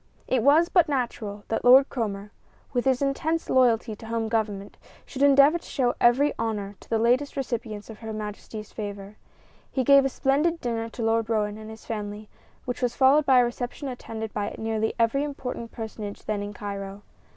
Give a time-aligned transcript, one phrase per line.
[0.27, 2.31] It was but natural that Lord Cromer,
[2.73, 6.89] with his intense loyalty to the home Government, should endeavor to show every honor to
[6.89, 9.17] the latest recipients of Her Majesty's favor.
[9.71, 12.29] He gave a splendid dinner to Lord Roane and his family,
[12.65, 17.03] which was followed by a reception attended by nearly every important personage then in Cairo.